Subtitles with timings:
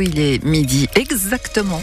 [0.00, 1.80] Il est midi exactement.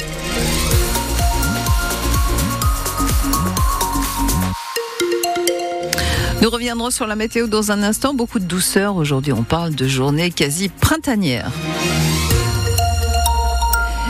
[6.42, 8.14] Nous reviendrons sur la météo dans un instant.
[8.14, 8.96] Beaucoup de douceur.
[8.96, 11.52] Aujourd'hui, on parle de journée quasi printanière.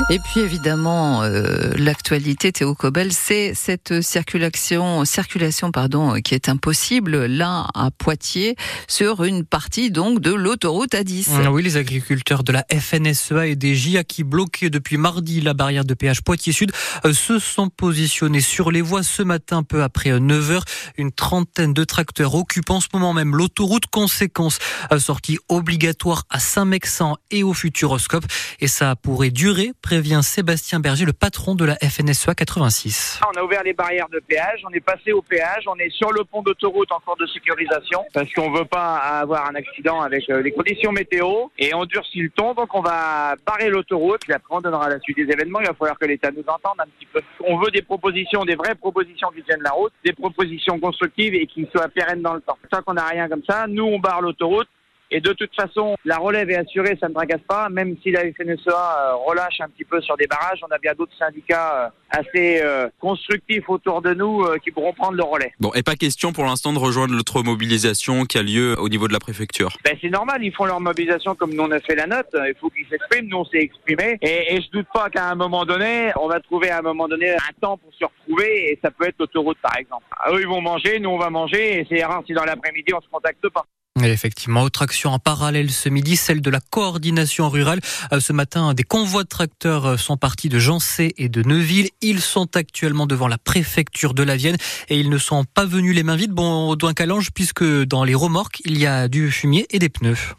[0.10, 7.26] Et puis évidemment, euh, l'actualité, Théo Cobel, c'est cette circulation, circulation pardon, qui est impossible
[7.26, 8.56] là à Poitiers
[8.88, 11.28] sur une partie donc de l'autoroute A10.
[11.44, 15.54] Ah oui, les agriculteurs de la FNSEA et des JA qui bloquaient depuis mardi la
[15.54, 16.72] barrière de péage Poitiers Sud
[17.06, 20.52] euh, se sont positionnés sur les voies ce matin peu après 9h.
[20.52, 20.60] Euh,
[20.98, 23.86] une trentaine de tracteurs occupent en ce moment même l'autoroute.
[23.92, 24.60] Conséquence,
[24.98, 28.26] sortie obligatoire à Saint-Mexan et au Futuroscope.
[28.60, 33.20] Et ça pourrait durer vient Sébastien Berger, le patron de la FNSEA 86.
[33.34, 36.12] On a ouvert les barrières de péage, on est passé au péage, on est sur
[36.12, 40.30] le pont d'autoroute en cours de sécurisation parce qu'on veut pas avoir un accident avec
[40.30, 44.34] euh, les conditions météo et on durcit le ton, donc on va barrer l'autoroute et
[44.34, 45.60] après on donnera la suite des événements.
[45.62, 47.22] Il va falloir que l'État nous entende un petit peu.
[47.48, 51.48] On veut des propositions, des vraies propositions qui tiennent la route, des propositions constructives et
[51.48, 52.58] qui soient pérennes dans le temps.
[52.70, 54.68] Tant qu'on n'a rien comme ça, nous on barre l'autoroute
[55.12, 57.70] et de toute façon, la relève est assurée, ça ne tracasse pas.
[57.70, 60.94] Même si la FNSEA euh, relâche un petit peu sur des barrages, on a bien
[60.94, 65.52] d'autres syndicats euh, assez euh, constructifs autour de nous qui pourront prendre le relais.
[65.60, 69.08] Bon, et pas question pour l'instant de rejoindre l'autre mobilisation qui a lieu au niveau
[69.08, 69.74] de la préfecture.
[69.84, 72.30] Ben, c'est normal, ils font leur mobilisation comme nous on a fait la note.
[72.34, 74.18] Il faut qu'ils s'expriment, nous on s'est exprimé.
[74.22, 77.08] Et, et je doute pas qu'à un moment donné, on va trouver à un moment
[77.08, 80.04] donné un temps pour se retrouver et ça peut être l'autoroute par exemple.
[80.12, 82.94] Ah, eux ils vont manger, nous on va manger et c'est rare si dans l'après-midi
[82.94, 83.66] on se contacte pas.
[84.04, 87.80] Effectivement, autre action en parallèle ce midi, celle de la coordination rurale.
[88.14, 91.90] Euh, ce matin, des convois de tracteurs euh, sont partis de Jancé et de Neuville.
[92.02, 95.96] Ils sont actuellement devant la préfecture de la Vienne et ils ne sont pas venus
[95.96, 99.68] les mains vides, bon, au calange, puisque dans les remorques, il y a du fumier
[99.70, 100.36] et des pneus.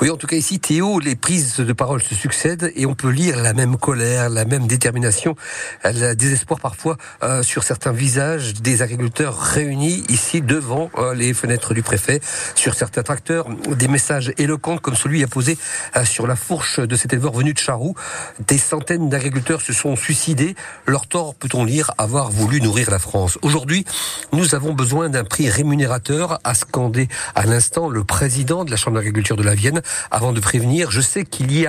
[0.00, 3.10] Oui, en tout cas ici, Théo, les prises de parole se succèdent et on peut
[3.10, 5.36] lire la même colère, la même détermination,
[5.84, 11.82] le désespoir parfois euh, sur certains visages des agriculteurs réunis ici devant les fenêtres du
[11.82, 12.20] préfet,
[12.54, 15.58] sur certains des messages éloquents comme celui apposé
[15.96, 17.94] euh, sur la fourche de cet éleveur venu de Charroux.
[18.46, 20.54] Des centaines d'agriculteurs se sont suicidés.
[20.86, 23.38] Leur tort, peut-on lire, avoir voulu nourrir la France.
[23.42, 23.84] Aujourd'hui,
[24.32, 28.96] nous avons besoin d'un prix rémunérateur, a scandé à l'instant le président de la Chambre
[28.96, 30.90] d'agriculture de la Vienne, avant de prévenir.
[30.90, 31.66] Je sais qu'il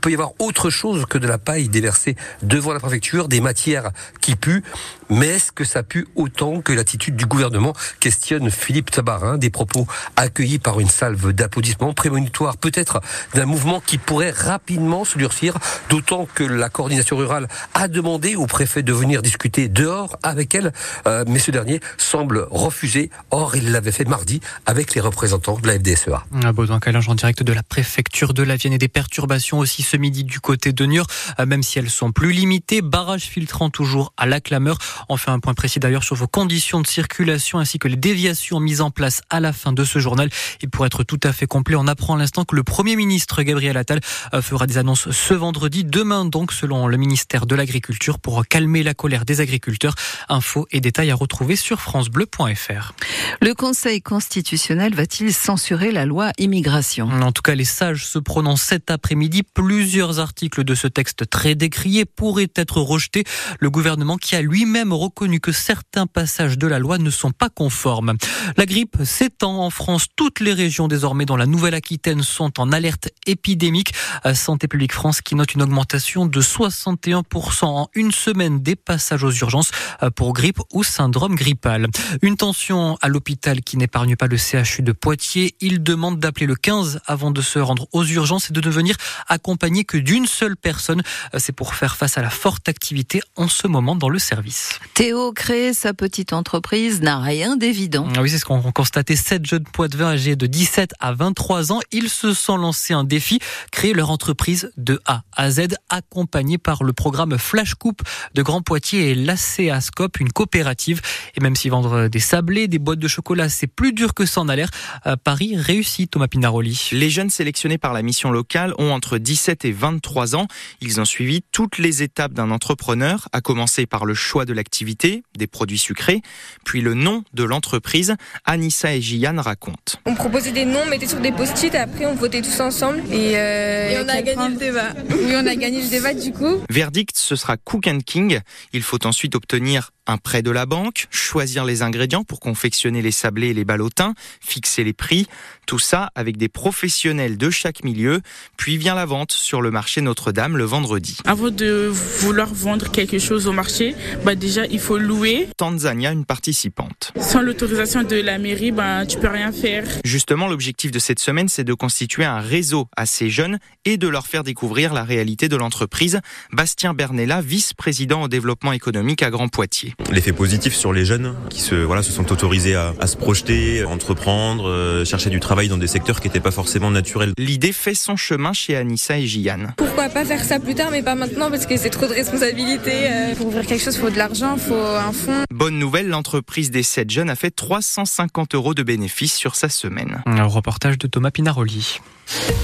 [0.00, 3.90] peut y avoir autre chose que de la paille déversée devant la préfecture, des matières
[4.20, 4.62] qui puent.
[5.10, 9.86] Mais est-ce que ça pue autant que l'attitude du gouvernement Questionne Philippe Tabarin, des propos
[10.16, 13.00] accueillis par une salve d'applaudissements prémonitoires peut-être
[13.34, 15.58] d'un mouvement qui pourrait rapidement se durcir,
[15.90, 20.72] d'autant que la coordination rurale a demandé au préfet de venir discuter dehors avec elle,
[21.06, 23.10] euh, mais ce dernier semble refuser.
[23.30, 26.24] Or, il l'avait fait mardi avec les représentants de la FDSEA.
[26.42, 29.82] Un besoin calinge en direct de la préfecture de la Vienne et des perturbations aussi
[29.82, 31.06] ce midi du côté de Niort,
[31.38, 32.82] euh, même si elles sont plus limitées.
[32.82, 34.78] Barrage filtrant toujours à la clameur.
[35.08, 38.60] On fait un point précis d'ailleurs sur vos conditions de circulation ainsi que les déviations
[38.60, 40.30] mises en place à la fin de ce journal.
[40.60, 43.42] Et pour être tout à fait complet, on apprend à l'instant que le Premier ministre
[43.42, 44.00] Gabriel Attal
[44.32, 48.82] euh, fera des annonces ce vendredi, demain donc, selon le ministère de l'Agriculture, pour calmer
[48.82, 49.94] la colère des agriculteurs.
[50.28, 52.92] Infos et détails à retrouver sur francebleu.fr.
[53.40, 57.08] Le Conseil constitutionnel va-t-il censurer la loi immigration?
[57.08, 59.42] En tout cas, les sages se prononcent cet après-midi.
[59.42, 63.24] Plusieurs articles de ce texte très décrié pourraient être rejetés.
[63.60, 67.48] Le gouvernement qui a lui-même reconnu que certains passages de la loi ne sont pas
[67.48, 68.14] conformes.
[68.56, 70.06] La grippe s'étend en France.
[70.16, 73.94] Toutes les régions désormais dans la Nouvelle-Aquitaine sont en alerte épidémique.
[74.34, 79.32] Santé publique France qui note une augmentation de 61% en une semaine des passages aux
[79.32, 79.70] urgences
[80.16, 81.86] pour grippe ou syndrome grippal.
[82.22, 85.54] Une tension à l'hôpital qui n'épargne pas le CHU de Poitiers.
[85.60, 88.96] Il demande d'appeler le 15 avant de se rendre aux urgences et de devenir
[89.28, 91.02] accompagné que d'une seule personne.
[91.38, 94.73] C'est pour faire face à la forte activité en ce moment dans le service.
[94.94, 98.08] Théo, créer sa petite entreprise n'a rien d'évident.
[98.16, 101.80] Ah oui, c'est ce qu'ont constaté sept jeunes poitevins âgés de 17 à 23 ans.
[101.92, 103.38] Ils se sont lancés un défi,
[103.72, 108.02] créer leur entreprise de A à Z, accompagnée par le programme Flash Coupe
[108.34, 111.00] de Grand Poitiers et l'ACASCOP, une coopérative.
[111.36, 114.40] Et même si vendre des sablés, des boîtes de chocolat, c'est plus dur que ça
[114.40, 114.70] en a l'air,
[115.06, 116.90] euh, Paris réussit, Thomas Pinaroli.
[116.92, 120.46] Les jeunes sélectionnés par la mission locale ont entre 17 et 23 ans.
[120.80, 125.22] Ils ont suivi toutes les étapes d'un entrepreneur, à commencer par le choix de l'activité,
[125.36, 126.22] des produits sucrés,
[126.64, 128.14] puis le nom de l'entreprise.
[128.46, 129.98] Anissa et Gianne racontent.
[130.06, 133.00] On proposait des noms, mettait sur des post-it, après on votait tous ensemble.
[133.12, 134.94] Et, euh, on a gagné le débat.
[135.10, 136.62] Oui, on a gagné le débat du coup.
[136.70, 138.40] Verdict, ce sera Cook and King.
[138.72, 143.10] Il faut ensuite obtenir un prêt de la banque, choisir les ingrédients pour confectionner les
[143.10, 145.26] sablés et les ballotins, fixer les prix,
[145.66, 148.20] tout ça avec des professionnels de chaque milieu,
[148.58, 151.16] puis vient la vente sur le marché Notre-Dame le vendredi.
[151.24, 153.94] Avant de vouloir vendre quelque chose au marché,
[154.24, 155.48] bah déjà il faut louer.
[155.56, 157.12] Tanzania, une participante.
[157.20, 159.84] Sans l'autorisation de la mairie, bah tu peux rien faire.
[160.04, 164.08] Justement, l'objectif de cette semaine, c'est de constituer un réseau à ces jeunes et de
[164.08, 166.20] leur faire découvrir la réalité de l'entreprise.
[166.52, 169.94] Bastien Bernella, vice-président au développement économique à Grand Poitiers.
[170.10, 173.84] L'effet positif sur les jeunes qui se, voilà, se sont autorisés à, à se projeter,
[173.84, 177.32] entreprendre, euh, chercher du travail dans des secteurs qui n'étaient pas forcément naturels.
[177.38, 179.74] L'idée fait son chemin chez Anissa et Gianne.
[179.76, 183.06] Pourquoi pas faire ça plus tard, mais pas maintenant, parce que c'est trop de responsabilités.
[183.10, 183.34] euh.
[183.34, 185.44] Pour ouvrir quelque chose, il faut de l'argent, il faut un fonds.
[185.50, 190.22] Bonne nouvelle, l'entreprise des 7 jeunes a fait 350 euros de bénéfices sur sa semaine.
[190.26, 192.00] Un reportage de Thomas Pinaroli.